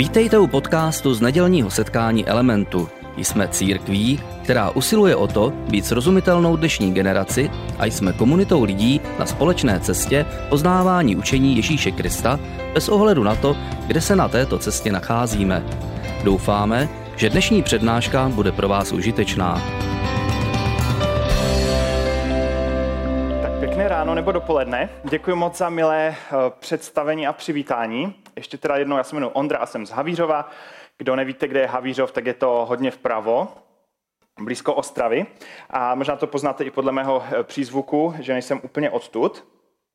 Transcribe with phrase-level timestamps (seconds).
[0.00, 2.88] Vítejte u podcastu z nedělního setkání Elementu.
[3.16, 9.26] Jsme církví, která usiluje o to být srozumitelnou dnešní generaci a jsme komunitou lidí na
[9.26, 12.40] společné cestě poznávání učení Ježíše Krista
[12.74, 15.62] bez ohledu na to, kde se na této cestě nacházíme.
[16.24, 19.62] Doufáme, že dnešní přednáška bude pro vás užitečná.
[23.42, 24.88] Tak pěkné ráno nebo dopoledne.
[25.10, 28.14] Děkuji moc za milé eh, představení a přivítání.
[28.36, 30.50] Ještě teda jednou, já se jmenuji Ondra a jsem z Havířova.
[30.98, 33.48] Kdo nevíte, kde je Havířov, tak je to hodně vpravo,
[34.40, 35.26] blízko Ostravy.
[35.70, 39.44] A možná to poznáte i podle mého eh, přízvuku, že nejsem úplně odtud.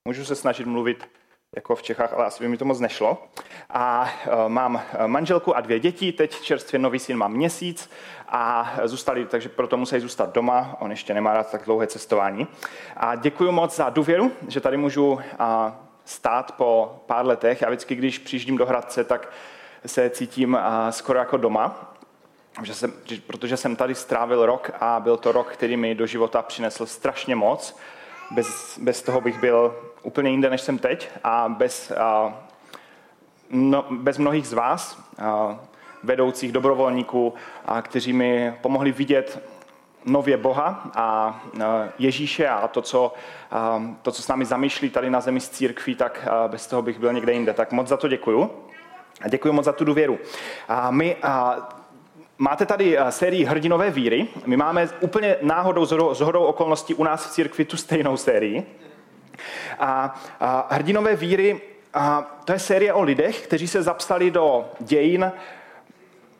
[0.07, 1.09] Můžu se snažit mluvit
[1.55, 3.27] jako v Čechách, ale asi by mi to moc nešlo.
[3.69, 7.89] A e, mám manželku a dvě děti, teď čerstvě nový syn má měsíc
[8.27, 12.47] a zůstali, takže proto musí zůstat doma, on ještě nemá rád tak dlouhé cestování.
[12.97, 15.19] A děkuji moc za důvěru, že tady můžu
[16.05, 17.61] stát po pár letech.
[17.61, 19.31] Já vždycky, když přijíždím do Hradce, tak
[19.85, 20.57] se cítím
[20.89, 21.93] skoro jako doma,
[22.63, 22.93] že jsem,
[23.27, 27.35] protože jsem tady strávil rok a byl to rok, který mi do života přinesl strašně
[27.35, 27.77] moc.
[28.31, 32.39] Bez, bez toho bych byl úplně jinde, než jsem teď a bez, a,
[33.49, 35.59] no, bez mnohých z vás, a,
[36.03, 37.33] vedoucích dobrovolníků,
[37.65, 39.54] a, kteří mi pomohli vidět
[40.05, 41.39] nově Boha a
[41.99, 43.13] Ježíše a to, co,
[44.01, 47.13] to, co s námi zamýšlí tady na zemi z církví, tak bez toho bych byl
[47.13, 47.53] někde jinde.
[47.53, 48.51] Tak moc za to děkuju.
[49.21, 50.19] A děkuji moc za tu důvěru.
[50.67, 51.57] A my a,
[52.37, 54.27] Máte tady sérii Hrdinové víry.
[54.45, 58.65] My máme úplně náhodou, z hodou okolností u nás v církvi tu stejnou sérii.
[59.79, 61.61] A, a hrdinové víry,
[61.93, 65.31] a to je série o lidech, kteří se zapsali do dějin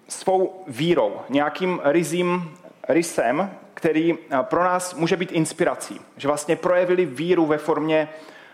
[0.07, 2.57] svou vírou, nějakým rizím,
[2.87, 6.01] rysem, který pro nás může být inspirací.
[6.17, 8.09] Že vlastně projevili víru ve formě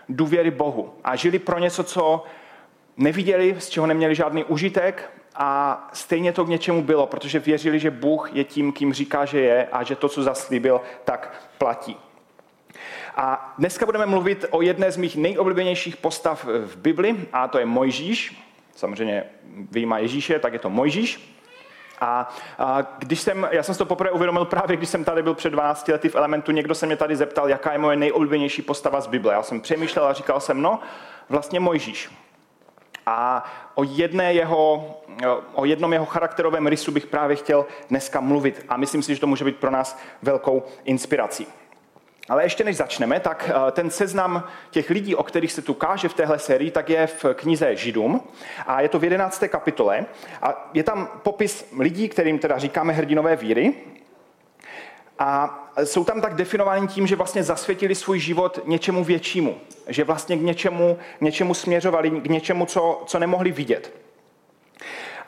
[0.08, 2.24] důvěry Bohu a žili pro něco, co
[2.96, 7.90] neviděli, z čeho neměli žádný užitek a stejně to k něčemu bylo, protože věřili, že
[7.90, 11.96] Bůh je tím, kým říká, že je a že to, co zaslíbil, tak platí.
[13.16, 17.66] A dneska budeme mluvit o jedné z mých nejoblíbenějších postav v Bibli, a to je
[17.66, 18.42] Mojžíš.
[18.76, 19.24] Samozřejmě
[19.70, 21.31] vyjímá Ježíše, tak je to Mojžíš.
[22.02, 25.34] A, a když jsem, já jsem si to poprvé uvědomil právě, když jsem tady byl
[25.34, 29.00] před 12 lety v Elementu, někdo se mě tady zeptal, jaká je moje nejoblíbenější postava
[29.00, 29.32] z Bible.
[29.32, 30.80] Já jsem přemýšlel a říkal jsem, no,
[31.28, 32.10] vlastně Mojžíš.
[33.06, 34.94] A o, jedné jeho,
[35.52, 39.26] o jednom jeho charakterovém rysu bych právě chtěl dneska mluvit a myslím si, že to
[39.26, 41.46] může být pro nás velkou inspirací.
[42.28, 46.08] Ale ještě než začneme, tak eh, ten seznam těch lidí, o kterých se tu káže
[46.08, 48.20] v téhle sérii, tak je v knize Židům
[48.66, 49.44] a je to v 11.
[49.48, 50.06] kapitole
[50.42, 53.74] a je tam popis lidí, kterým teda říkáme hrdinové víry
[55.18, 59.56] a jsou tam tak definováni tím, že vlastně zasvětili svůj život něčemu většímu,
[59.88, 64.01] že vlastně k něčemu, něčemu směřovali, k něčemu, co, co nemohli vidět.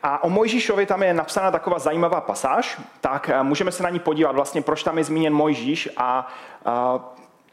[0.07, 3.99] A o Mojžíšovi tam je napsána taková zajímavá pasáž, tak eh, můžeme se na ní
[3.99, 6.29] podívat vlastně, proč tam je zmíněn Mojžíš a,
[6.65, 7.01] a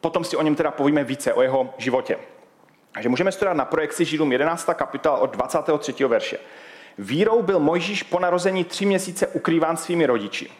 [0.01, 2.17] potom si o něm teda povíme více, o jeho životě.
[2.91, 4.69] Takže můžeme studovat na projekci Židům 11.
[4.73, 6.05] kapitola od 23.
[6.05, 6.37] verše.
[6.97, 10.51] Vírou byl Mojžíš po narození tři měsíce ukrýván svými rodiči.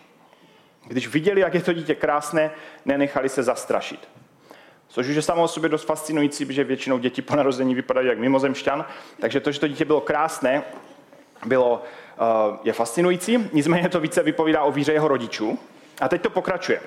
[0.88, 2.52] Když viděli, jak je to dítě krásné,
[2.85, 4.09] nenechali se zastrašit.
[4.88, 8.19] Což už je samo o sobě dost fascinující, protože většinou děti po narození vypadají jak
[8.19, 8.85] mimozemšťan.
[9.19, 10.63] Takže to, že to dítě bylo krásné,
[11.46, 15.59] bylo, eh, je fascinující, nicméně to více vypovídá o víře jeho rodičů.
[16.02, 16.81] A teď to pokračuje.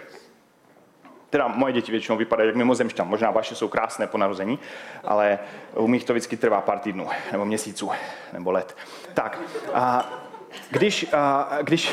[1.30, 4.58] Teda moje děti většinou vypadají jak mimozemšťan, možná vaše jsou krásné po narození,
[5.04, 5.38] ale
[5.76, 7.90] u mých to vždycky trvá pár týdnů, nebo měsíců,
[8.32, 8.76] nebo let.
[9.14, 9.40] Tak,
[9.74, 10.10] a
[10.70, 11.92] když, a, když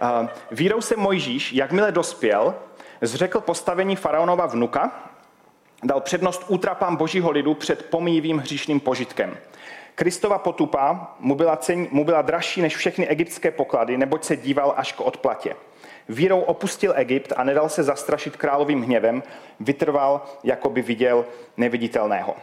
[0.00, 2.54] a, vírou se Mojžíš, jakmile dospěl,
[3.00, 4.92] zřekl postavení faraonova vnuka,
[5.82, 9.36] dal přednost útrapám božího lidu před pomíjivým hříšným požitkem.
[9.94, 14.74] Kristova potupa mu byla, cen, mu byla dražší než všechny egyptské poklady, neboť se díval
[14.76, 15.56] až k odplatě.
[16.08, 19.22] Vírou opustil Egypt a nedal se zastrašit královým hněvem,
[19.60, 21.24] vytrval, jako by viděl
[21.56, 22.34] neviditelného.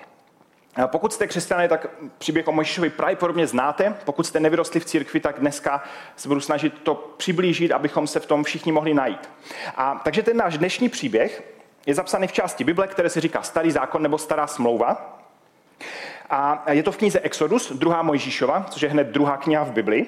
[0.86, 1.88] Pokud jste křesťané, tak
[2.18, 3.96] příběh o Mojžíšovi pravděpodobně znáte.
[4.06, 5.84] Pokud jste nevyrostli v církvi, tak dneska
[6.16, 9.30] se budu snažit to přiblížit, abychom se v tom všichni mohli najít.
[9.76, 11.44] A, takže ten náš dnešní příběh
[11.86, 15.21] je zapsaný v části Bible, které se říká Starý zákon nebo Stará smlouva.
[16.32, 20.06] A je to v knize Exodus, druhá Mojžíšova, což je hned druhá kniha v Bibli.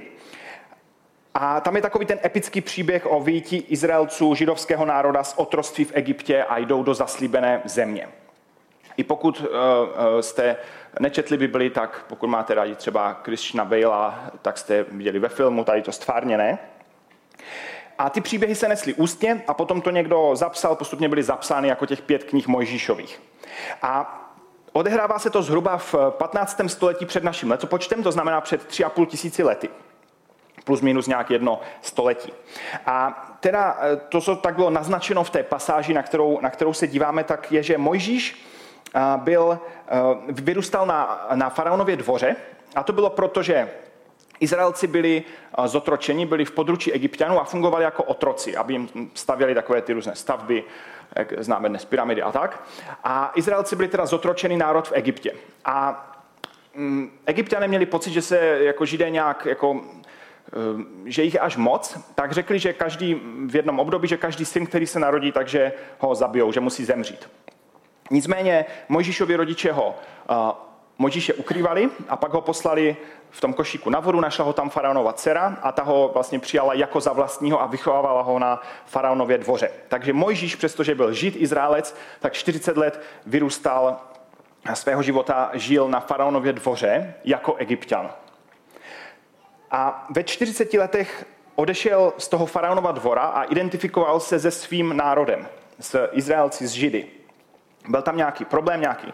[1.33, 5.91] A tam je takový ten epický příběh o výjití Izraelců, židovského národa z otroství v
[5.93, 8.07] Egyptě a jdou do zaslíbené země.
[8.97, 10.57] I pokud uh, uh, jste
[10.99, 15.81] nečetli Bibli, tak pokud máte rádi třeba Christiana Bale, tak jste viděli ve filmu, tady
[15.81, 16.57] to stvárněné.
[17.97, 21.85] A ty příběhy se nesly ústně a potom to někdo zapsal, postupně byly zapsány jako
[21.85, 23.21] těch pět knih Mojžíšových.
[23.81, 24.22] A
[24.73, 26.61] odehrává se to zhruba v 15.
[26.67, 29.69] století před naším letopočtem, to znamená před 3,5 tisíci lety
[30.63, 32.33] plus minus nějak jedno století.
[32.85, 36.73] A teda eh, to, co tak bylo naznačeno v té pasáži, na kterou, na kterou
[36.73, 38.45] se díváme, tak je, že Mojžíš
[38.95, 39.97] eh, byl, eh,
[40.27, 42.35] vyrůstal na, na faraonově dvoře
[42.75, 43.69] a to bylo proto, že
[44.39, 45.23] Izraelci byli
[45.65, 50.15] zotročeni, byli v područí egyptianů a fungovali jako otroci, aby jim stavěli takové ty různé
[50.15, 50.63] stavby,
[51.15, 52.63] jak známe dnes pyramidy a tak.
[53.03, 55.31] A Izraelci byli teda zotročený národ v Egyptě.
[55.65, 56.05] A
[56.75, 59.81] mm, Egyptiané měli pocit, že se jako židé nějak jako
[60.51, 63.15] Ehm, že jich je až moc, tak řekli, že každý
[63.47, 67.29] v jednom období, že každý syn, který se narodí, takže ho zabijou, že musí zemřít.
[68.11, 69.95] Nicméně Mojžíšovi rodiče ho
[70.97, 72.97] Mojžíše ukrývali a pak ho poslali
[73.29, 76.73] v tom košíku na vodu, našla ho tam faraonova dcera a ta ho vlastně přijala
[76.73, 79.69] jako za vlastního a vychovávala ho na faraonově dvoře.
[79.87, 83.97] Takže Mojžíš, přestože byl žid Izraelec, tak 40 let vyrůstal
[84.73, 88.11] svého života žil na faraonově dvoře jako egyptian.
[89.71, 91.25] A ve 40 letech
[91.55, 95.47] odešel z toho faraonova dvora a identifikoval se se svým národem,
[95.79, 97.07] s Izraelci, s Židy.
[97.87, 99.13] Byl tam nějaký problém, nějaký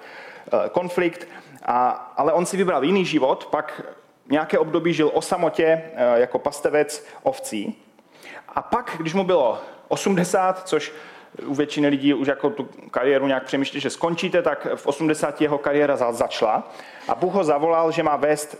[0.71, 1.27] konflikt,
[1.65, 3.81] a, ale on si vybral jiný život, pak
[4.29, 7.83] nějaké období žil o samotě eh, jako pastevec ovcí.
[8.49, 10.93] A pak, když mu bylo 80, což
[11.45, 15.57] u většiny lidí už jako tu kariéru nějak přemýšlí, že skončíte, tak v 80 jeho
[15.57, 16.71] kariéra začala.
[17.07, 18.57] A Bůh ho zavolal, že má vést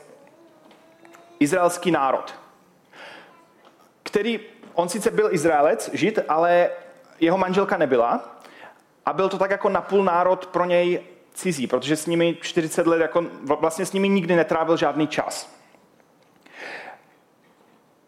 [1.40, 2.36] izraelský národ,
[4.04, 4.40] který,
[4.74, 6.70] on sice byl Izraelec, žid, ale
[7.20, 8.40] jeho manželka nebyla
[9.06, 11.04] a byl to tak jako napůl národ pro něj
[11.40, 15.56] cizí, protože s nimi 40 let, jako vlastně s nimi nikdy netrávil žádný čas.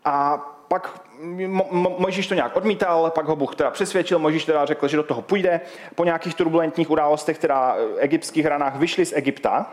[0.05, 0.37] A
[0.67, 1.01] pak
[1.97, 5.21] Mojžíš to nějak odmítal, pak ho Bůh teda přesvědčil, Mojžíš teda řekl, že do toho
[5.21, 5.61] půjde.
[5.95, 9.71] Po nějakých turbulentních událostech, teda egyptských ranách, vyšli z Egypta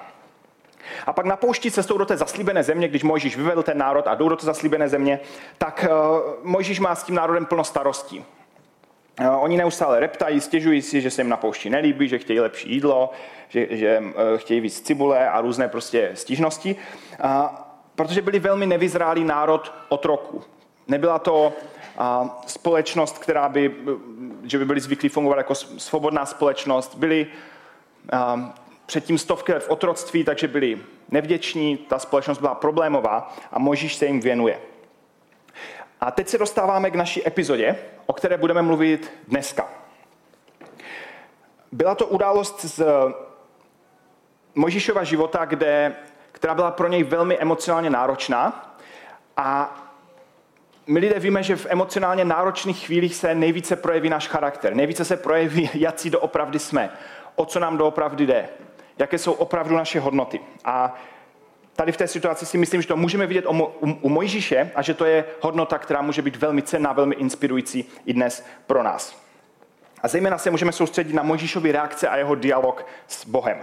[1.07, 4.15] a pak na poušti cestou do té zaslíbené země, když Mojžíš vyvedl ten národ a
[4.15, 5.21] jdou do té zaslíbené země,
[5.59, 8.25] tak uh, Mojžíš má s tím národem plno starostí.
[9.21, 12.73] Uh, oni neustále reptají, stěžují si, že se jim na poušti nelíbí, že chtějí lepší
[12.73, 13.11] jídlo,
[13.49, 16.77] že, že uh, chtějí víc cibule a různé prostě stížnosti,
[17.25, 17.31] uh,
[17.95, 20.43] protože byli velmi nevyzrálý národ otroku.
[20.89, 21.53] Nebyla to
[22.47, 23.75] společnost, která by,
[24.43, 26.95] že by byli zvyklí fungovat jako svobodná společnost.
[26.95, 27.27] Byli
[28.87, 30.79] předtím stovky let v otroctví, takže byli
[31.11, 34.61] nevděční, ta společnost byla problémová a Možíš se jim věnuje.
[36.01, 39.69] A teď se dostáváme k naší epizodě, o které budeme mluvit dneska.
[41.73, 42.85] Byla to událost z
[44.55, 45.97] Možíšova života, kde,
[46.33, 48.77] která byla pro něj velmi emocionálně náročná
[49.37, 49.77] a
[50.87, 54.75] my lidé víme, že v emocionálně náročných chvílích se nejvíce projeví náš charakter.
[54.75, 56.91] Nejvíce se projeví, jaký doopravdy jsme,
[57.37, 58.49] o co nám doopravdy jde
[58.99, 60.41] jaké jsou opravdu naše hodnoty.
[60.65, 60.95] A
[61.79, 63.45] tady v té situaci si myslím, že to můžeme vidět
[63.81, 68.13] u Mojžíše a že to je hodnota, která může být velmi cenná, velmi inspirující i
[68.13, 69.23] dnes pro nás.
[70.03, 73.59] A zejména se můžeme soustředit na Mojžíšovi reakce a jeho dialog s Bohem.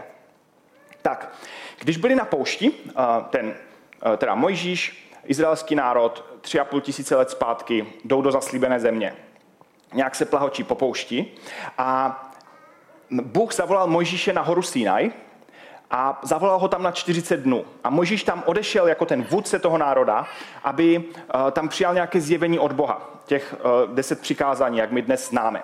[1.02, 1.36] Tak,
[1.80, 2.72] když byli na poušti,
[3.30, 3.56] ten,
[4.18, 9.16] teda Mojžíš, izraelský národ, tři a půl tisíce let zpátky, jdou do zaslíbené země.
[9.94, 11.32] Nějak se plahočí po poušti
[11.78, 12.22] a
[13.10, 15.12] Bůh zavolal Mojžíše na horu Sinaj
[15.96, 17.66] a zavolal ho tam na 40 dnů.
[17.84, 20.28] A Mojžíš tam odešel jako ten vůdce toho národa,
[20.64, 25.30] aby uh, tam přijal nějaké zjevení od Boha, těch uh, deset přikázání, jak my dnes
[25.30, 25.64] známe.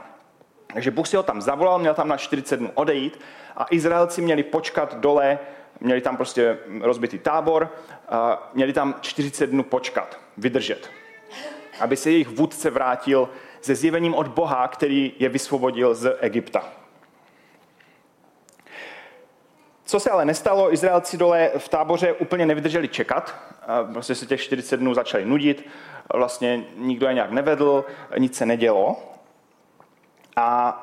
[0.73, 3.19] Takže Bůh si ho tam zavolal, měl tam na 40 dnů odejít
[3.57, 5.39] a Izraelci měli počkat dole,
[5.79, 7.69] měli tam prostě rozbitý tábor,
[8.11, 8.17] uh,
[8.53, 10.89] měli tam 40 dnů počkat, vydržet,
[11.79, 13.29] aby se jejich vůdce vrátil
[13.61, 16.80] se zjevením od Boha, který je vysvobodil z Egypta.
[19.91, 23.35] Co se ale nestalo, Izraelci dole v táboře úplně nevydrželi čekat,
[23.93, 25.69] prostě se těch 40 dnů začali nudit,
[26.13, 27.85] vlastně nikdo je nějak nevedl,
[28.17, 29.03] nic se nedělo.
[30.35, 30.77] A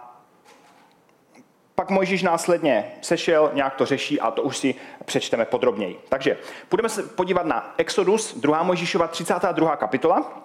[1.75, 4.75] pak Mojžíš následně sešel, nějak to řeší a to už si
[5.05, 6.01] přečteme podrobněji.
[6.09, 6.37] Takže
[6.71, 8.63] budeme se podívat na Exodus, 2.
[8.63, 9.77] Mojžíšova 32.
[9.77, 10.43] kapitola,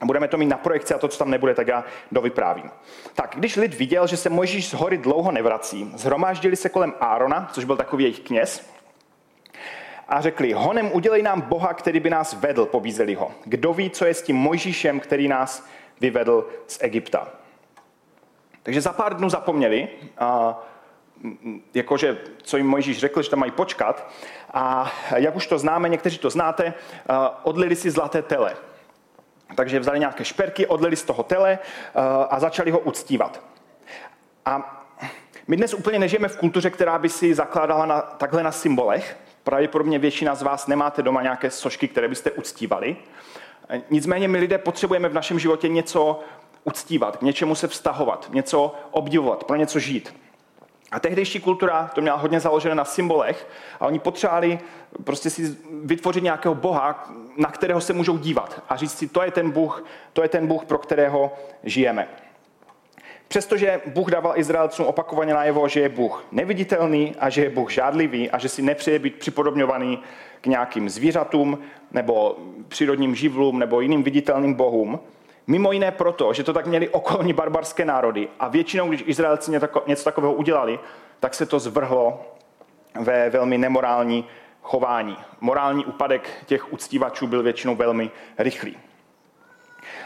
[0.00, 2.70] a budeme to mít na projekci a to, co tam nebude, tak já dovyprávím.
[3.14, 7.50] Tak, když lid viděl, že se Mojžíš z hory dlouho nevrací, zhromáždili se kolem Árona,
[7.52, 8.76] což byl takový jejich kněz,
[10.08, 13.32] a řekli, honem udělej nám Boha, který by nás vedl, pobízeli ho.
[13.44, 15.66] Kdo ví, co je s tím Mojžíšem, který nás
[16.00, 17.28] vyvedl z Egypta.
[18.62, 19.88] Takže za pár dnů zapomněli,
[20.18, 20.58] a,
[21.74, 24.10] jakože, co jim Mojžíš řekl, že tam mají počkat.
[24.52, 26.74] A jak už to známe, někteří to znáte,
[27.42, 28.56] odlili si zlaté tele.
[29.54, 32.00] Takže vzali nějaké šperky, odlili z toho tele eh,
[32.30, 33.42] a začali ho uctívat.
[34.44, 34.82] A
[35.48, 39.16] My dnes úplně nežijeme v kultuře, která by si zakládala na, takhle na symbolech.
[39.44, 42.96] Pravděpodobně většina z vás nemáte doma nějaké sošky, které byste uctívali.
[43.90, 46.20] Nicméně my lidé potřebujeme v našem životě něco
[46.64, 50.14] uctívat, k něčemu se vztahovat, něco obdivovat, pro něco žít.
[50.96, 53.48] A tehdejší kultura to měla hodně založené na symbolech
[53.80, 54.58] a oni potřebovali
[55.04, 59.30] prostě si vytvořit nějakého boha, na kterého se můžou dívat a říct si, to je
[59.30, 61.32] ten Bůh, to je ten Bůh, pro kterého
[61.64, 62.08] žijeme.
[63.28, 68.30] Přestože Bůh dával Izraelcům opakovaně najevo, že je Bůh neviditelný a že je Bůh žádlivý
[68.30, 70.02] a že si nepřeje být připodobňovaný
[70.40, 71.58] k nějakým zvířatům
[71.92, 72.36] nebo
[72.68, 75.00] přírodním živlům nebo jiným viditelným bohům,
[75.46, 79.52] Mimo jiné proto, že to tak měli okolní barbarské národy a většinou, když Izraelci
[79.86, 80.78] něco takového udělali,
[81.20, 82.34] tak se to zvrhlo
[83.00, 84.28] ve velmi nemorální
[84.62, 85.16] chování.
[85.40, 88.78] Morální úpadek těch uctívačů byl většinou velmi rychlý.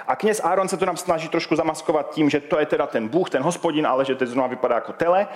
[0.07, 3.09] A kněz Aaron se to nám snaží trošku zamaskovat tím, že to je teda ten
[3.09, 5.29] Bůh, ten hospodin, ale že teď znovu vypadá jako tele.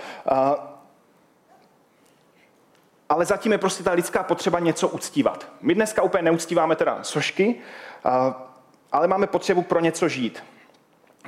[3.08, 5.48] Ale zatím je prostě ta lidská potřeba něco uctívat.
[5.60, 7.60] My dneska úplně neuctíváme teda sošky,
[8.94, 10.44] ale máme potřebu pro něco žít.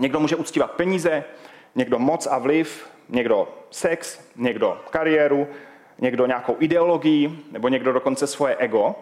[0.00, 1.24] Někdo může uctívat peníze,
[1.74, 5.48] někdo moc a vliv, někdo sex, někdo kariéru,
[5.98, 8.94] někdo nějakou ideologii, nebo někdo dokonce svoje ego.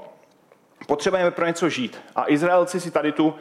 [0.87, 2.01] Potřebujeme pro něco žít.
[2.17, 3.35] A Izraelci si tady tu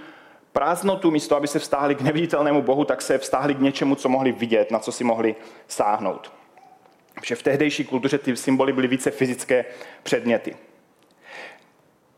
[0.51, 4.32] prázdnotu, místo aby se vztáhli k neviditelnému Bohu, tak se vztáhli k něčemu, co mohli
[4.32, 5.36] vidět, na co si mohli
[5.68, 6.34] sáhnout.
[7.15, 9.65] Protože v tehdejší kultuře ty symboly byly více fyzické
[10.03, 10.56] předměty.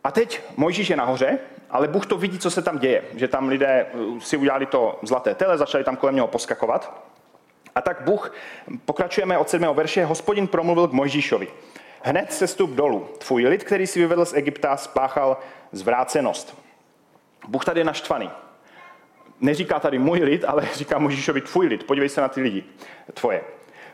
[0.04, 3.04] A teď Mojžíš je nahoře, ale Bůh to vidí, co se tam děje.
[3.14, 7.12] Že tam lidé uh, si udělali to zlaté tele, začali tam kolem něho poskakovat.
[7.76, 8.34] A tak Bůh,
[8.86, 9.76] pokračujeme od 7.
[9.76, 11.48] verše, hospodin promluvil k Mojžíšovi.
[12.04, 13.08] Hned se stup dolů.
[13.18, 15.38] Tvůj lid, který si vyvedl z Egypta, spáchal
[15.72, 16.58] zvrácenost.
[17.48, 18.30] Bůh tady je naštvaný.
[19.42, 21.84] Neříká tady můj lid, ale říká Mojžíšovi tvůj lid.
[21.84, 22.64] Podívej se na ty lidi
[23.14, 23.44] tvoje.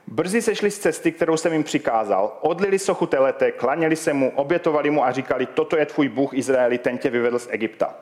[0.08, 4.90] Brzy sešli z cesty, kterou jsem jim přikázal, odlili sochu telete, klaněli se mu, obětovali
[4.90, 7.96] mu a říkali, toto je tvůj Bůh Izraeli, ten tě vyvedl z Egypta.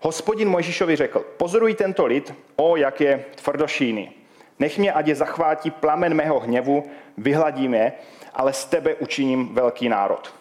[0.00, 4.12] Hospodin Mojžíšovi řekl, pozoruj tento lid, o, jak je tvrdošíny.
[4.58, 7.92] Nech mě, ať je zachvátí plamen mého hněvu, vyhladím je,
[8.34, 10.34] ale z tebe učiním velký národ.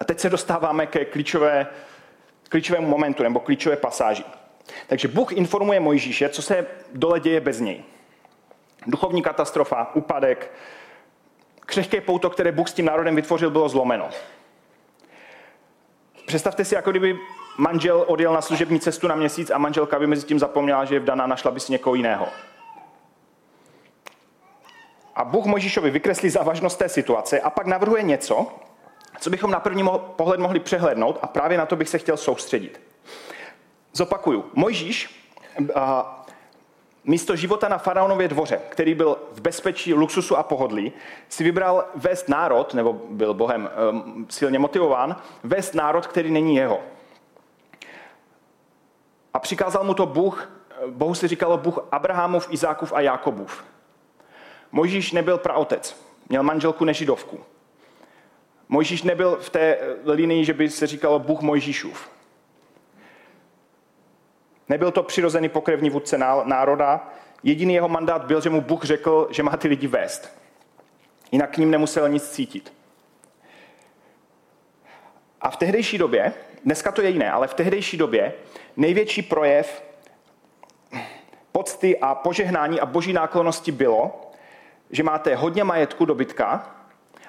[0.00, 1.66] A teď se dostáváme ke klíčové,
[2.48, 4.24] klíčovému momentu nebo klíčové pasáži.
[4.86, 7.84] Takže Bůh informuje Mojžíše, co se dole děje bez něj.
[8.86, 10.52] Duchovní katastrofa, úpadek,
[11.60, 14.08] křehké pouto, které Bůh s tím národem vytvořil, bylo zlomeno.
[16.26, 17.18] Představte si, jako kdyby
[17.58, 21.00] manžel odjel na služební cestu na měsíc a manželka by mezi tím zapomněla, že je
[21.00, 22.28] vdaná, našla by si někoho jiného.
[25.14, 28.46] A Bůh Možíšovi vykreslí závažnost té situace a pak navrhuje něco,
[29.20, 29.84] co bychom na první
[30.16, 32.80] pohled mohli přehlednout a právě na to bych se chtěl soustředit.
[33.92, 34.50] Zopakuju.
[34.54, 35.26] Mojžíš
[37.04, 40.92] místo života na faraonově dvoře, který byl v bezpečí, luxusu a pohodlí,
[41.28, 46.80] si vybral vést národ, nebo byl Bohem um, silně motivován, vést národ, který není jeho.
[49.34, 50.50] A přikázal mu to Bůh,
[50.86, 53.64] Bohu se říkalo Bůh Abrahamův, Izákův a Jákobův.
[54.72, 57.40] Mojžíš nebyl praotec, měl manželku nežidovku.
[58.68, 62.11] Mojžíš nebyl v té linii, že by se říkalo Bůh Mojžíšův.
[64.68, 67.08] Nebyl to přirozený pokrevní vůdce národa,
[67.42, 70.38] jediný jeho mandát byl, že mu Bůh řekl, že má ty lidi vést.
[71.32, 72.72] Jinak k ním nemusel nic cítit.
[75.40, 76.32] A v tehdejší době,
[76.64, 78.32] dneska to je jiné, ale v tehdejší době
[78.76, 79.82] největší projev
[81.52, 84.30] pocty a požehnání a boží náklonosti bylo,
[84.90, 86.76] že máte hodně majetku dobytka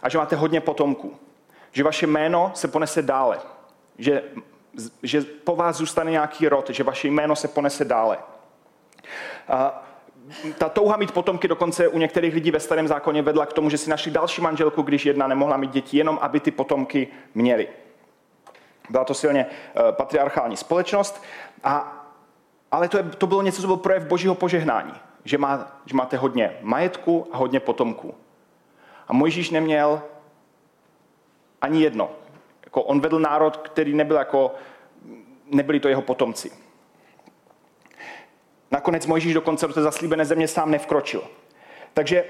[0.01, 1.15] a že máte hodně potomků.
[1.71, 3.39] Že vaše jméno se ponese dále.
[3.97, 4.23] Že
[5.03, 8.17] že po vás zůstane nějaký rod, že vaše jméno se ponese dále.
[9.47, 9.83] A
[10.57, 13.77] ta touha mít potomky dokonce u některých lidí ve starém zákoně vedla k tomu, že
[13.77, 17.67] si našli další manželku, když jedna nemohla mít děti, jenom aby ty potomky měli.
[18.89, 21.23] Byla to silně eh, patriarchální společnost,
[21.63, 22.05] a,
[22.71, 26.17] ale to, je, to bylo něco, co byl projev božího požehnání, že, má, že máte
[26.17, 28.15] hodně majetku a hodně potomků.
[29.07, 30.01] A Mojžíš neměl
[31.61, 32.11] ani jedno.
[32.73, 34.55] Jako on vedl národ, který nebyl jako,
[35.45, 36.51] nebyli to jeho potomci.
[38.71, 41.23] Nakonec Mojžíš dokonce do té zaslíbené země sám nevkročil.
[41.93, 42.25] Takže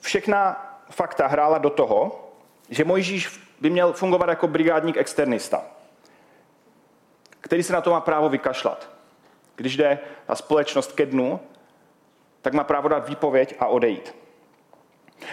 [0.00, 2.28] všechna fakta hrála do toho,
[2.70, 5.64] že Mojžíš by měl fungovat jako brigádník externista,
[7.40, 8.90] který se na to má právo vykašlat.
[9.56, 11.40] Když jde ta společnost ke dnu,
[12.42, 14.14] tak má právo dát výpověď a odejít.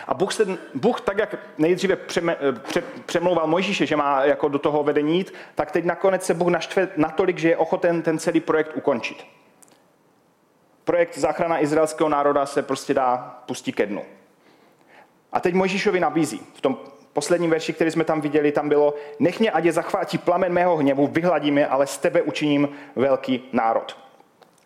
[0.07, 4.59] A Bůh, se, Bůh tak, jak nejdříve přeme, pře, přemlouval Mojžíše, že má jako do
[4.59, 8.39] toho vedení jít, tak teď nakonec se Bůh naštve natolik, že je ochoten ten celý
[8.39, 9.25] projekt ukončit.
[10.83, 14.03] Projekt záchrana izraelského národa se prostě dá pustit ke dnu.
[15.31, 16.41] A teď Mojžíšovi nabízí.
[16.53, 16.77] V tom
[17.13, 20.77] posledním verši, který jsme tam viděli, tam bylo, nech mě, ať je zachvátí plamen mého
[20.77, 23.97] hněvu, vyhladím je, ale z tebe učiním velký národ.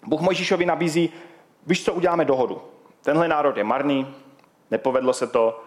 [0.06, 1.14] Bůh Mojžíšovi nabízí,
[1.68, 2.62] víš co, uděláme dohodu.
[3.02, 4.16] Tenhle národ je marný,
[4.72, 5.64] nepovedlo se to,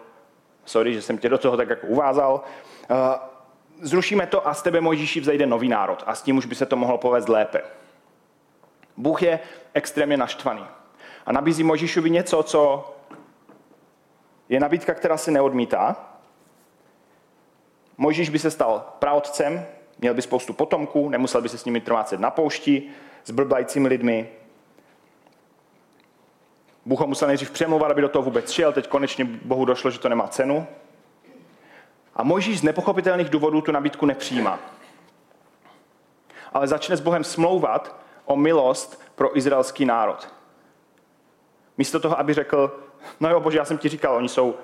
[0.65, 2.43] sorry, že jsem tě do toho tak jako uvázal.
[2.91, 2.97] Uh,
[3.81, 6.65] zrušíme to a z tebe Mojžíši vzejde nový národ a s tím už by se
[6.65, 7.61] to mohlo povést lépe.
[8.97, 9.39] Bůh je
[9.73, 10.65] extrémně naštvaný
[11.25, 12.93] a nabízí Mojžíšovi něco, co
[14.49, 15.95] je nabídka, která se neodmítá.
[17.97, 19.65] Mojžíš by se stal praotcem,
[19.99, 22.89] měl by spoustu potomků, nemusel by se s nimi trvácet na poušti,
[23.23, 24.29] s blblajícími lidmi.
[26.85, 29.99] Bůh ho musel nejdřív přemluvat, aby do toho vůbec šel, teď konečně Bohu došlo, že
[29.99, 30.67] to nemá cenu.
[32.15, 34.59] A Mojžíš z nepochopitelných důvodů tu nabídku nepřijímá.
[36.53, 40.33] Ale začne s Bohem smlouvat o milost pro izraelský národ.
[41.77, 42.79] Místo toho, aby řekl,
[43.19, 44.55] no jo, bože, já jsem ti říkal, oni jsou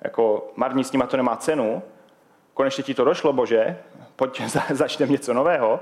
[0.00, 1.82] jako marní, s nima to nemá cenu,
[2.54, 3.78] konečně ti to došlo, bože,
[4.16, 5.80] pojď, začneme něco nového,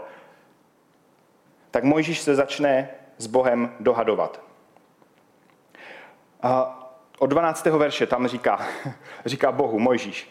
[1.71, 2.89] tak Mojžíš se začne
[3.19, 4.46] s Bohem dohadovat.
[6.47, 6.79] A
[7.19, 7.67] od 12.
[7.67, 8.67] verše tam říká,
[9.25, 10.31] říká Bohu, Mojžíš,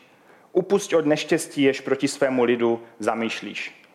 [0.51, 3.85] upusť od neštěstí, jež proti svému lidu zamýšlíš.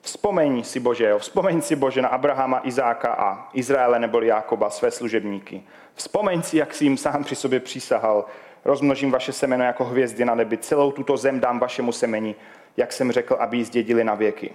[0.00, 4.90] Vzpomeň si Bože, jo, vzpomeň si Bože na Abrahama, Izáka a Izraele nebo Jákoba, své
[4.90, 5.62] služebníky.
[5.94, 8.24] Vzpomeň si, jak si jim sám při sobě přísahal.
[8.64, 10.58] Rozmnožím vaše semeno jako hvězdy na nebi.
[10.58, 12.34] Celou tuto zem dám vašemu semeni,
[12.76, 14.54] jak jsem řekl, aby ji zdědili na věky.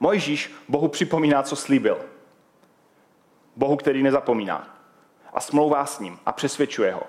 [0.00, 1.98] Mojžíš Bohu připomíná, co slíbil.
[3.56, 4.75] Bohu, který nezapomíná.
[5.36, 7.02] A smlouvá s ním a přesvědčuje ho.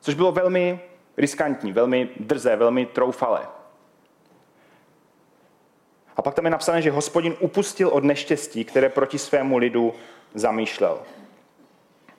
[0.00, 0.80] Což bylo velmi
[1.16, 3.48] riskantní, velmi drzé, velmi troufalé.
[6.16, 9.94] A pak tam je napsané, že hospodin upustil od neštěstí, které proti svému lidu
[10.34, 11.02] zamýšlel.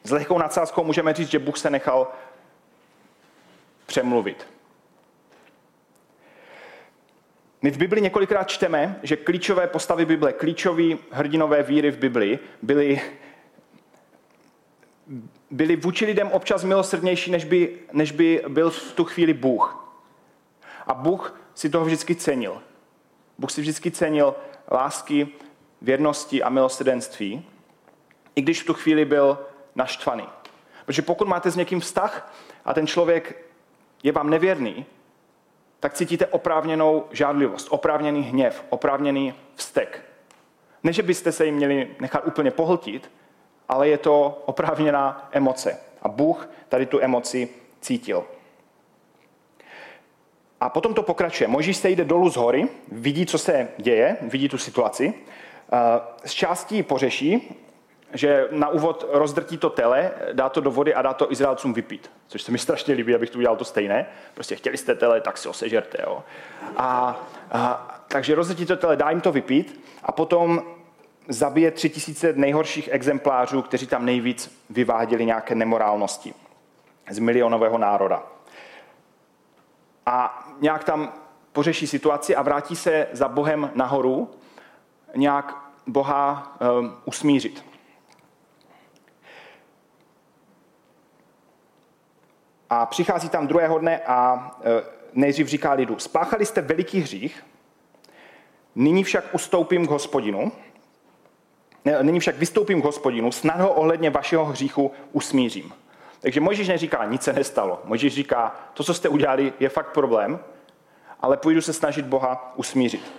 [0.03, 2.07] S lehkou nadsázkou můžeme říct, že Bůh se nechal
[3.85, 4.47] přemluvit.
[7.61, 13.01] My v Bibli několikrát čteme, že klíčové postavy Bible, klíčové hrdinové víry v Bibli byly,
[15.51, 19.95] byly vůči lidem občas milosrdnější, než by, než by byl v tu chvíli Bůh.
[20.87, 22.61] A Bůh si toho vždycky cenil.
[23.37, 24.35] Bůh si vždycky cenil
[24.71, 25.27] lásky,
[25.81, 27.45] věrnosti a milosrdenství,
[28.35, 29.39] i když v tu chvíli byl
[29.75, 30.27] naštvaný.
[30.85, 32.33] Protože pokud máte s někým vztah
[32.65, 33.45] a ten člověk
[34.03, 34.85] je vám nevěrný,
[35.79, 40.01] tak cítíte oprávněnou žádlivost, oprávněný hněv, oprávněný vztek.
[40.83, 43.11] Ne, že byste se jim měli nechat úplně pohltit,
[43.73, 45.77] ale je to oprávněná emoce.
[46.01, 47.49] A Bůh tady tu emoci
[47.81, 48.23] cítil.
[50.61, 51.47] A potom to pokračuje.
[51.47, 55.13] Mojžíš se jde dolů z hory, vidí, co se děje, vidí tu situaci.
[56.25, 57.55] Z částí pořeší,
[58.13, 62.11] že na úvod rozdrtí to tele, dá to do vody a dá to Izraelcům vypít.
[62.27, 64.05] Což se mi strašně líbí, abych tu udělal to stejné.
[64.33, 65.97] Prostě chtěli jste tele, tak si ho sežerte.
[66.03, 66.23] Jo.
[66.77, 67.19] A,
[67.51, 70.63] a, takže rozdrtí to tele, dá jim to vypít a potom
[71.27, 76.33] zabije tři tisíce nejhorších exemplářů, kteří tam nejvíc vyváděli nějaké nemorálnosti
[77.09, 78.23] z milionového národa
[80.05, 81.13] a nějak tam
[81.51, 84.31] pořeší situaci a vrátí se za Bohem nahoru,
[85.15, 85.55] nějak
[85.87, 87.65] Boha um, usmířit.
[92.69, 94.63] A přichází tam druhého dne a uh,
[95.13, 97.45] nejdřív říká lidu, spáchali jste veliký hřích,
[98.75, 100.51] nyní však ustoupím k hospodinu,
[102.01, 105.73] nyní však vystoupím k hospodinu, snad ho ohledně vašeho hříchu usmířím.
[106.19, 107.81] Takže Mojžíš neříká, nic se nestalo.
[107.85, 110.39] Mojžíš říká, to, co jste udělali, je fakt problém,
[111.19, 113.11] ale půjdu se snažit Boha usmířit.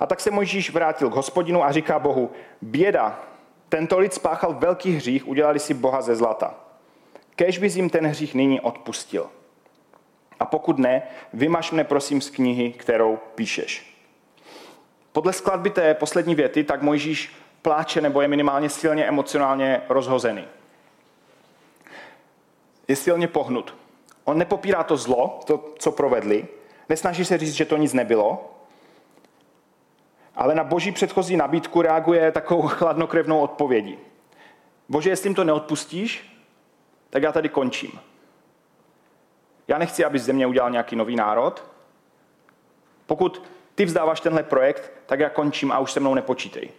[0.00, 2.30] A tak se Mojžíš vrátil k hospodinu a říká Bohu,
[2.62, 3.20] běda,
[3.68, 6.54] tento lid spáchal velký hřích, udělali si Boha ze zlata.
[7.36, 9.26] Kež bys jim ten hřích nyní odpustil.
[10.40, 13.96] A pokud ne, vymaž mne prosím z knihy, kterou píšeš.
[15.12, 20.44] Podle skladby té poslední věty, tak Mojžíš pláče nebo je minimálně silně emocionálně rozhozený
[22.90, 23.74] je silně pohnut.
[24.24, 26.48] On nepopírá to zlo, to, co provedli,
[26.88, 28.54] nesnaží se říct, že to nic nebylo,
[30.34, 33.98] ale na boží předchozí nabídku reaguje takovou chladnokrevnou odpovědí.
[34.88, 36.36] Bože, jestli jim to neodpustíš,
[37.10, 38.00] tak já tady končím.
[39.68, 41.64] Já nechci, aby ze mě udělal nějaký nový národ.
[43.06, 43.42] Pokud
[43.74, 46.70] ty vzdáváš tenhle projekt, tak já končím a už se mnou nepočítej.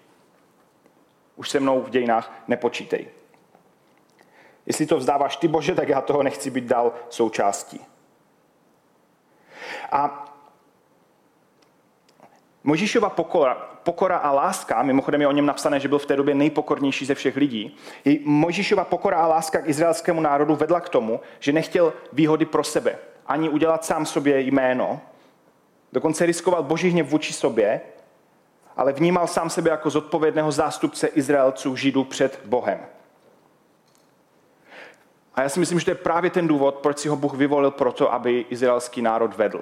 [1.42, 3.08] Už se mnou v dějinách nepočítej.
[4.66, 7.82] Jestli to vzdáváš ty, Bože, tak já toho nechci být dál součástí.
[9.92, 10.28] A
[12.64, 16.36] Možíšova pokora, pokora a láska, mimochodem je o něm napsané, že byl v té době
[16.36, 17.78] nejpokornější ze všech lidí,
[18.24, 22.98] Možíšova pokora a láska k izraelskému národu vedla k tomu, že nechtěl výhody pro sebe,
[23.28, 25.02] ani udělat sám sobě jméno,
[25.94, 27.82] dokonce riskoval boží hněv vůči sobě,
[28.82, 32.80] ale vnímal sám sebe jako zodpovědného zástupce Izraelců, Židů před Bohem.
[35.36, 37.72] A já si myslím, že to je právě ten důvod, proč si ho Bůh vyvolil
[37.72, 39.62] proto, aby izraelský národ vedl.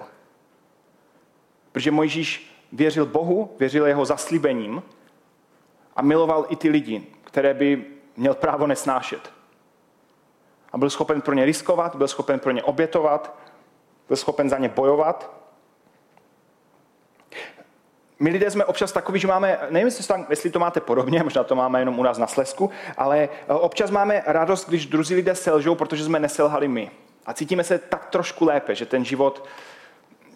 [1.71, 4.83] Protože Mojžíš věřil Bohu, věřil jeho zaslíbením
[5.95, 7.85] a miloval i ty lidi, které by
[8.17, 9.31] měl právo nesnášet.
[10.71, 13.35] A byl schopen pro ně riskovat, byl schopen pro ně obětovat,
[14.07, 15.31] byl schopen za ně bojovat.
[18.19, 19.91] My lidé jsme občas takový, že máme, nevím,
[20.29, 23.91] jestli to máte podobně, možná to máme jenom u nás na Slesku, ale eh, občas
[23.91, 26.91] máme radost, když druzí lidé selžou, protože jsme neselhali my.
[27.25, 29.45] A cítíme se tak trošku lépe, že ten život,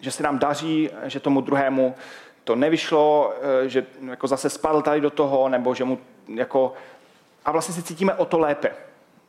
[0.00, 1.94] že se nám daří, že tomu druhému
[2.44, 6.72] to nevyšlo, eh, že jako zase spadl tady do toho, nebo že mu jako...
[7.44, 8.70] A vlastně se cítíme o to lépe.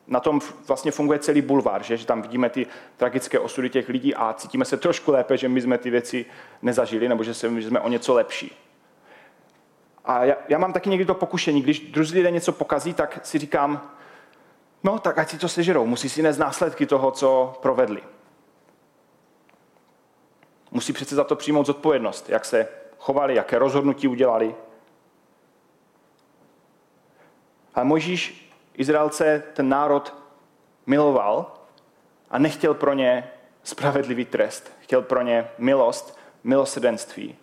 [0.08, 4.16] Na tom vlastně funguje celý bulvár, že, že tam vidíme ty tragické osudy těch lidí
[4.16, 6.26] a cítíme se trošku lépe, že my jsme ty věci
[6.62, 8.58] nezažili, nebo že, jsme o něco lepší.
[10.06, 13.40] A já, já mám taky někdy to pokušení, když druzí lidé něco pokazí, tak si
[13.40, 13.92] říkám,
[14.84, 18.02] no tak ať si to sežerou, musí si nést následky toho, co provedli.
[20.72, 24.56] Musí přece za to přijmout zodpovědnost, jak se chovali, jaké rozhodnutí udělali.
[27.76, 28.45] Ale Možíš
[28.78, 30.16] Izraelce, ten národ,
[30.86, 31.54] miloval
[32.30, 33.32] a nechtěl pro ně
[33.64, 34.72] spravedlivý trest.
[34.80, 37.36] Chtěl pro ně milost, milosrdenství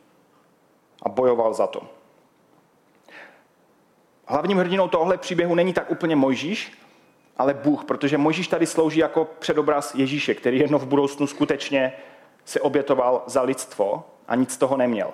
[1.03, 1.83] a bojoval za to.
[4.27, 6.79] Hlavním hrdinou tohle příběhu není tak úplně Mojžíš,
[7.37, 11.93] ale Bůh, protože Mojžíš tady slouží jako předobraz Ježíše, který jedno v budoucnu skutečně
[12.45, 15.13] se obětoval za lidstvo a nic z toho neměl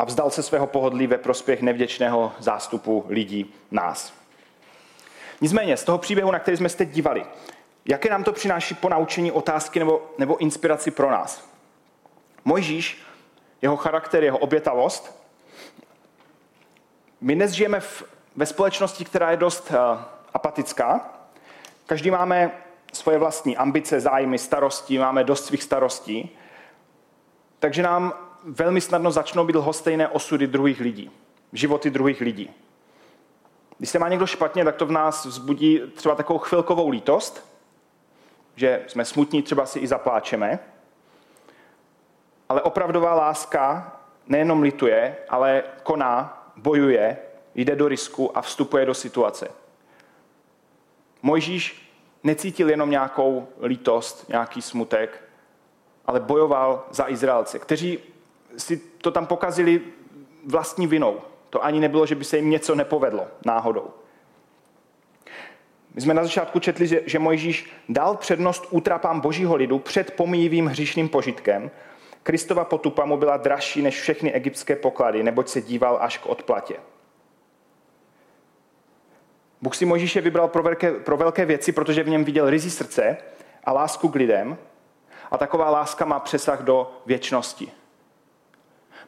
[0.00, 4.12] a vzdal se svého pohodlí ve prospěch nevděčného zástupu lidí nás.
[5.40, 7.26] Nicméně, z toho příběhu, na který jsme se teď dívali,
[7.84, 11.48] jaké nám to přináší po naučení otázky nebo, nebo inspiraci pro nás?
[12.44, 13.02] Mojžíš,
[13.62, 15.22] jeho charakter, jeho obětavost.
[17.20, 18.02] My dnes žijeme v,
[18.36, 19.76] ve společnosti, která je dost uh,
[20.34, 21.10] apatická.
[21.86, 22.50] Každý máme
[22.92, 26.36] svoje vlastní ambice, zájmy, starosti, máme dost svých starostí.
[27.58, 31.10] Takže nám velmi snadno začnou být lhostejné osudy druhých lidí,
[31.52, 32.50] životy druhých lidí.
[33.78, 37.50] Když se má někdo špatně, tak to v nás vzbudí třeba takovou chvilkovou lítost,
[38.56, 40.58] že jsme smutní, třeba si i zapláčeme.
[42.48, 47.18] Ale opravdová láska nejenom lituje, ale koná, bojuje,
[47.54, 49.48] jde do risku a vstupuje do situace.
[51.22, 55.22] Mojžíš necítil jenom nějakou lítost, nějaký smutek,
[56.06, 57.98] ale bojoval za Izraelce, kteří
[58.56, 59.80] si to tam pokazili
[60.46, 61.20] vlastní vinou.
[61.50, 63.90] To ani nebylo, že by se jim něco nepovedlo náhodou.
[65.94, 70.66] My jsme na začátku četli, že, že Mojžíš dal přednost útrapám božího lidu před pomíjivým
[70.66, 71.70] hříšným požitkem.
[72.22, 76.74] Kristova potupa mu byla dražší než všechny egyptské poklady, neboť se díval až k odplatě.
[79.62, 83.16] Bůh si Mojžíše vybral pro velké, pro velké věci, protože v něm viděl rizí srdce
[83.64, 84.58] a lásku k lidem.
[85.30, 87.72] A taková láska má přesah do věčnosti.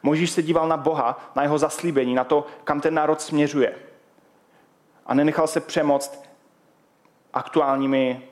[0.03, 3.75] Možíš se díval na Boha, na jeho zaslíbení, na to, kam ten národ směřuje.
[5.05, 6.29] A nenechal se přemoct
[7.33, 8.27] aktuálními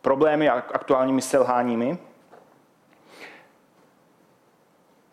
[0.00, 1.98] problémy a aktuálními selháními.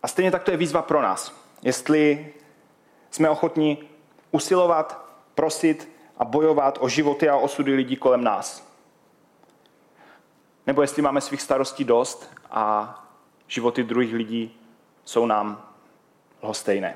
[0.03, 1.33] A stejně tak to je výzva pro nás.
[1.61, 2.33] Jestli
[3.11, 3.89] jsme ochotní
[4.31, 5.05] usilovat,
[5.35, 8.67] prosit a bojovat o životy a osudy lidí kolem nás.
[10.67, 12.95] Nebo jestli máme svých starostí dost a
[13.47, 14.59] životy druhých lidí
[15.05, 15.66] jsou nám
[16.43, 16.95] lhostejné.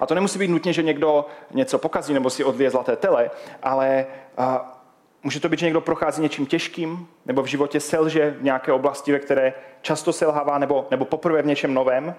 [0.00, 3.30] A to nemusí být nutně, že někdo něco pokazí nebo si odlije zlaté tele,
[3.62, 4.06] ale
[4.36, 4.74] a,
[5.22, 9.12] může to být, že někdo prochází něčím těžkým nebo v životě selže v nějaké oblasti,
[9.12, 12.14] ve které často selhává nebo, nebo poprvé v něčem novém,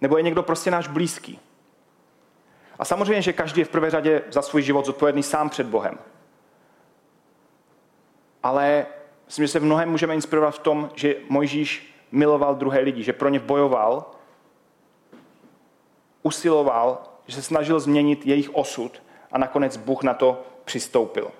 [0.00, 1.40] nebo je někdo prostě náš blízký.
[2.78, 5.98] A samozřejmě, že každý je v prvé řadě za svůj život zodpovědný sám před Bohem.
[8.42, 8.86] Ale
[9.26, 13.12] myslím, že se v mnohem můžeme inspirovat v tom, že Mojžíš miloval druhé lidi, že
[13.12, 14.13] pro ně bojoval
[16.24, 21.30] usiloval, že se snažil změnit jejich osud a nakonec Bůh na to přistoupil.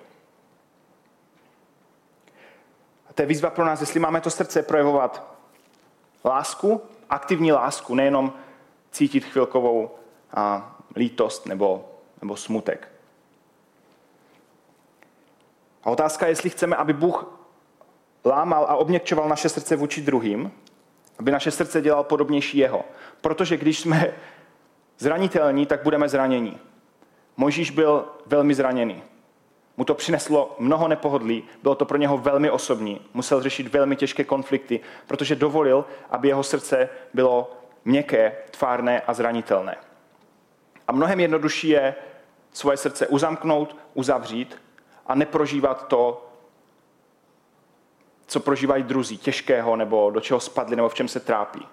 [3.09, 5.35] A to je výzva pro nás, jestli máme to srdce projevovat
[6.25, 8.33] lásku, aktivní lásku, nejenom
[8.91, 9.95] cítit chvilkovou
[10.33, 11.89] a, lítost nebo,
[12.21, 12.91] nebo smutek.
[15.83, 17.25] A otázka je, jestli chceme, aby Bůh
[18.25, 20.51] lámal a obměkčoval naše srdce vůči druhým,
[21.19, 22.83] Aby naše srdce dělal podobnější jeho.
[23.21, 24.13] Protože když jsme
[24.97, 26.57] zranitelní, tak budeme zranění.
[27.37, 29.03] Možíš byl velmi zraněný.
[29.77, 34.23] Mu to přineslo mnoho nepohodlí, bylo to pro něho velmi osobní, musel řešit velmi těžké
[34.23, 39.77] konflikty, protože dovolil, aby jeho srdce bylo měkké, tvárné a zranitelné.
[40.87, 41.95] A mnohem jednodušší je
[42.53, 44.61] svoje srdce uzamknout, uzavřít
[45.07, 46.29] a neprožívat to,
[48.27, 51.67] co prožívají druzí, těžkého, nebo do čeho spadli, nebo v čem se trápí.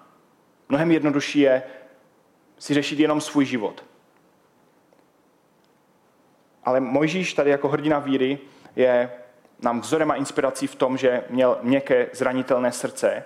[0.69, 1.63] Mnohem jednodušší je
[2.63, 3.83] si řešit jenom svůj život.
[6.63, 8.39] Ale Mojžíš tady jako hrdina víry
[8.75, 9.11] je
[9.59, 13.23] nám vzorem a inspirací v tom, že měl měkké, zranitelné srdce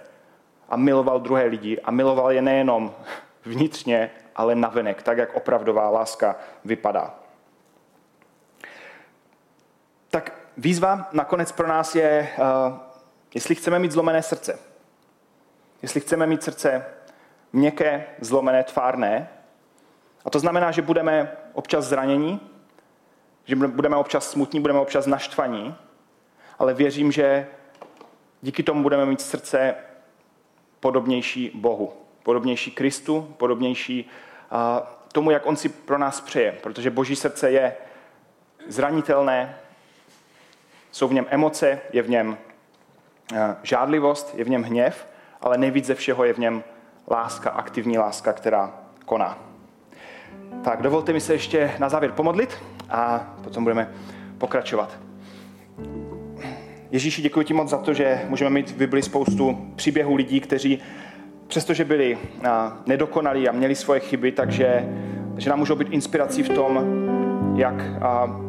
[0.69, 2.95] a miloval druhé lidi a miloval je nejenom
[3.45, 7.19] vnitřně, ale navenek, tak jak opravdová láska vypadá.
[10.10, 12.78] Tak výzva nakonec pro nás je, uh,
[13.34, 14.60] jestli chceme mít zlomené srdce,
[15.82, 16.97] jestli chceme mít srdce
[17.54, 19.30] měkké, zlomené, tvárné,
[20.26, 22.40] a to znamená, že budeme občas zranění,
[23.46, 25.76] že budeme občas smutní, budeme občas naštvaní,
[26.60, 27.48] ale věřím, že
[28.42, 29.76] díky tomu budeme mít srdce
[30.80, 34.10] podobnější Bohu, podobnější Kristu, podobnější
[35.12, 37.76] tomu, jak On si pro nás přeje, protože Boží srdce je
[38.68, 39.58] zranitelné,
[40.92, 42.38] jsou v něm emoce, je v něm
[43.64, 45.08] žádlivost, je v něm hněv,
[45.42, 46.64] ale nejvíc ze všeho je v něm
[47.12, 48.74] láska, aktivní láska, která
[49.06, 49.38] koná.
[50.63, 52.58] Tak dovolte mi se ještě na závěr pomodlit
[52.89, 53.91] a potom budeme
[54.38, 54.98] pokračovat.
[56.91, 60.80] Ježíši, děkuji ti moc za to, že můžeme mít v Bibli spoustu příběhů lidí, kteří
[61.48, 62.17] přestože byli
[62.86, 64.89] nedokonalí a měli svoje chyby, takže
[65.38, 66.80] že nám můžou být inspirací v tom,
[67.56, 67.84] jak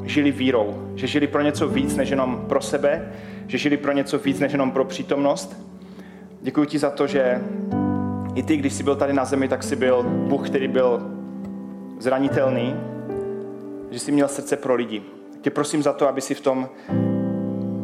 [0.02, 0.92] žili vírou.
[0.94, 3.12] Že žili pro něco víc, než jenom pro sebe,
[3.46, 5.56] že žili pro něco víc, než jenom pro přítomnost.
[6.40, 7.40] Děkuji ti za to, že
[8.38, 11.02] i ty, když jsi byl tady na zemi, tak jsi byl Bůh, který byl
[11.98, 12.74] zranitelný,
[13.90, 15.02] že jsi měl srdce pro lidi.
[15.40, 16.68] Tě prosím za to, aby si v tom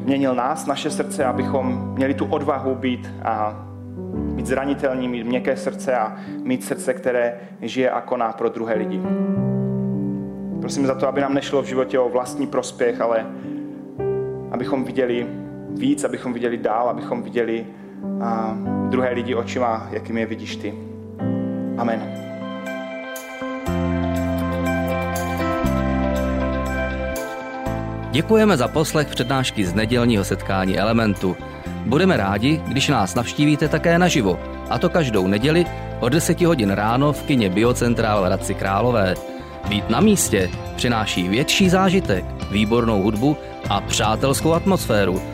[0.04, 3.66] měnil nás, naše srdce, abychom měli tu odvahu být a
[4.34, 9.00] být zranitelní, mít měkké srdce a mít srdce, které žije a koná pro druhé lidi.
[10.60, 13.26] Prosím za to, aby nám nešlo v životě o vlastní prospěch, ale
[14.50, 15.26] abychom viděli
[15.70, 17.66] víc, abychom viděli dál, abychom viděli
[18.20, 18.56] a,
[18.94, 20.74] druhé lidi očima, jakým je vidíš ty.
[21.78, 22.00] Amen.
[28.11, 31.37] Děkujeme za poslech přednášky z nedělního setkání Elementu.
[31.87, 34.38] Budeme rádi, když nás navštívíte také naživo,
[34.70, 35.66] a to každou neděli
[36.00, 39.14] od 10 hodin ráno v kině Biocentrál v Hradci Králové.
[39.68, 43.37] Být na místě přináší větší zážitek, výbornou hudbu
[43.70, 45.34] a přátelskou atmosféru.